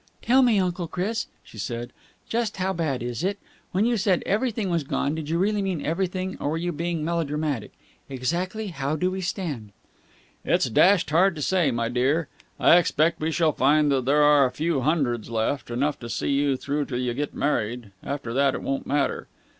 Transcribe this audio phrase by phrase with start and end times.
[0.23, 1.93] "Tell me, Uncle Chris," she said,
[2.27, 3.37] "just how bad is it?
[3.71, 7.05] When you said everything was gone, did you really mean everything, or were you being
[7.05, 7.71] melodramatic?
[8.09, 9.71] Exactly how do we stand?"
[10.43, 12.29] "It's dashed hard to say, my dear.
[12.59, 15.69] I expect we shall find there are a few hundreds left.
[15.69, 17.91] Enough to see you through till you get married.
[18.01, 19.27] After that it won't matter."